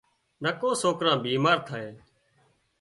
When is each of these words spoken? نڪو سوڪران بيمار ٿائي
نڪو 0.43 0.69
سوڪران 0.81 1.17
بيمار 1.23 1.57
ٿائي 1.67 1.87